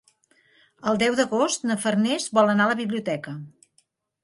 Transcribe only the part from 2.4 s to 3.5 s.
anar a la biblioteca.